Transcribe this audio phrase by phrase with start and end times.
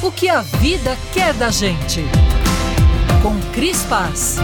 [0.00, 2.04] O que a vida quer da gente.
[3.20, 4.36] Com Cris Paz.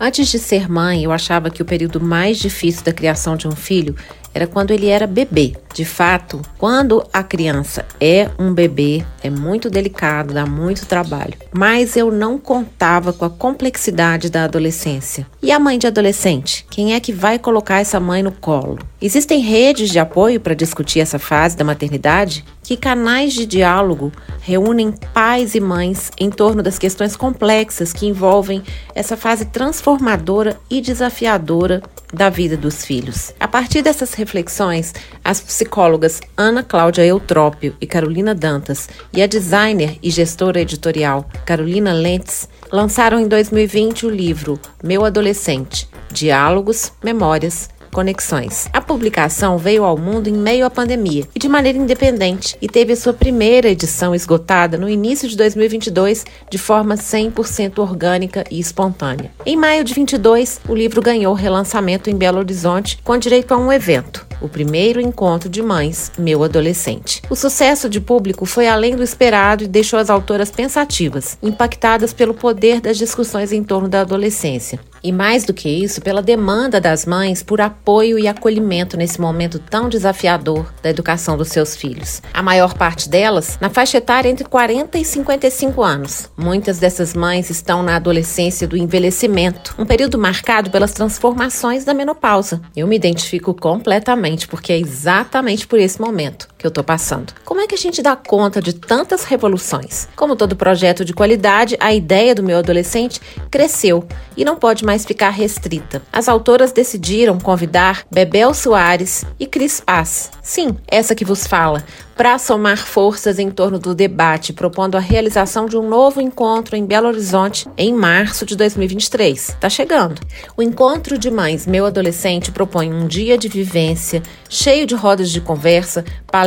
[0.00, 3.54] Antes de ser mãe, eu achava que o período mais difícil da criação de um
[3.54, 3.94] filho
[4.36, 5.54] era quando ele era bebê.
[5.72, 11.34] De fato, quando a criança é um bebê, é muito delicado, dá muito trabalho.
[11.52, 15.26] Mas eu não contava com a complexidade da adolescência.
[15.42, 16.66] E a mãe de adolescente?
[16.70, 18.78] Quem é que vai colocar essa mãe no colo?
[19.00, 22.44] Existem redes de apoio para discutir essa fase da maternidade?
[22.62, 28.62] Que canais de diálogo reúnem pais e mães em torno das questões complexas que envolvem
[28.94, 33.32] essa fase transformadora e desafiadora da vida dos filhos.
[33.38, 34.92] A partir dessas reflexões,
[35.24, 41.92] as psicólogas Ana Cláudia Eutrópio e Carolina Dantas e a designer e gestora editorial Carolina
[41.92, 48.68] Lentz lançaram em 2020 o livro Meu Adolescente: Diálogos, Memórias Conexões.
[48.74, 52.94] A publicação veio ao mundo em meio à pandemia e de maneira independente e teve
[52.94, 59.30] sua primeira edição esgotada no início de 2022 de forma 100% orgânica e espontânea.
[59.46, 63.72] Em maio de 22, o livro ganhou relançamento em Belo Horizonte com direito a um
[63.72, 67.22] evento, o primeiro encontro de mães, meu adolescente.
[67.30, 72.34] O sucesso de público foi além do esperado e deixou as autoras pensativas, impactadas pelo
[72.34, 74.80] poder das discussões em torno da adolescência.
[75.02, 79.58] E mais do que isso, pela demanda das mães por apoio e acolhimento nesse momento
[79.58, 82.20] tão desafiador da educação dos seus filhos.
[82.34, 86.28] A maior parte delas na faixa etária entre 40 e 55 anos.
[86.36, 92.60] Muitas dessas mães estão na adolescência do envelhecimento, um período marcado pelas transformações da menopausa.
[92.74, 97.32] Eu me identifico completamente porque é exatamente por esse momento que eu estou passando.
[97.44, 100.08] Como é que a gente dá conta de tantas revoluções?
[100.16, 103.20] Como todo projeto de qualidade, a ideia do meu adolescente
[103.50, 104.04] cresceu
[104.36, 106.02] e não pode mais ficar restrita.
[106.12, 110.30] As autoras decidiram convidar Bebel Soares e Cris Paz.
[110.42, 111.84] Sim, essa que vos fala,
[112.16, 116.86] para somar forças em torno do debate, propondo a realização de um novo encontro em
[116.86, 119.50] Belo Horizonte em março de 2023.
[119.50, 120.20] Está chegando.
[120.56, 125.40] O Encontro de Mães Meu Adolescente propõe um dia de vivência cheio de rodas de
[125.40, 126.04] conversa,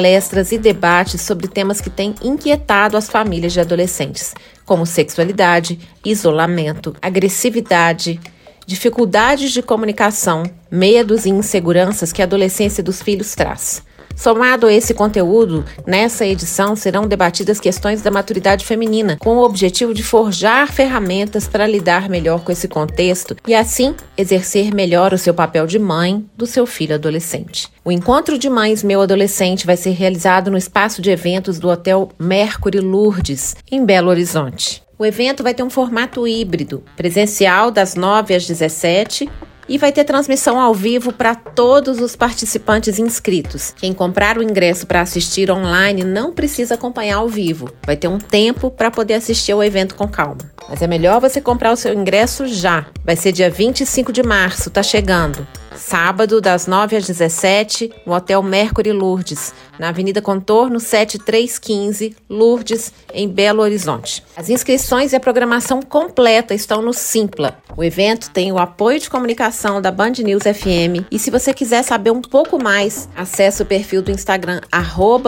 [0.09, 4.33] palestras e debates sobre temas que têm inquietado as famílias de adolescentes,
[4.65, 8.19] como sexualidade, isolamento, agressividade,
[8.65, 13.83] dificuldades de comunicação, medos e inseguranças que a adolescência dos filhos traz.
[14.19, 19.93] Somado a esse conteúdo, nessa edição serão debatidas questões da maturidade feminina, com o objetivo
[19.93, 25.33] de forjar ferramentas para lidar melhor com esse contexto e, assim, exercer melhor o seu
[25.33, 27.69] papel de mãe do seu filho adolescente.
[27.85, 32.09] O encontro de mães Meu Adolescente vai ser realizado no espaço de eventos do Hotel
[32.19, 34.83] Mercury Lourdes, em Belo Horizonte.
[34.97, 39.29] O evento vai ter um formato híbrido, presencial das 9 às 17
[39.69, 43.73] e vai ter transmissão ao vivo para todos os participantes inscritos.
[43.77, 47.71] Quem comprar o ingresso para assistir online não precisa acompanhar ao vivo.
[47.85, 50.39] Vai ter um tempo para poder assistir ao evento com calma.
[50.67, 52.87] Mas é melhor você comprar o seu ingresso já.
[53.05, 55.47] Vai ser dia 25 de março, tá chegando
[55.79, 63.27] sábado, das 9 às 17, no Hotel Mercury Lourdes, na Avenida Contorno 7315, Lourdes, em
[63.27, 64.23] Belo Horizonte.
[64.35, 67.57] As inscrições e a programação completa estão no Simpla.
[67.75, 71.83] O evento tem o apoio de comunicação da Band News FM e se você quiser
[71.83, 74.61] saber um pouco mais, acesse o perfil do Instagram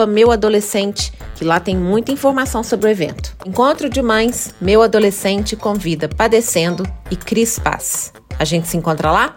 [0.08, 3.34] @meuadolescente, que lá tem muita informação sobre o evento.
[3.46, 8.12] Encontro de mães, meu adolescente convida Padecendo e Cris Paz.
[8.38, 9.36] A gente se encontra lá?